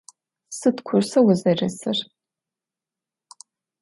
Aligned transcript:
Sıd 0.59 0.77
kursa 0.85 1.19
vuzerısır? 1.25 1.97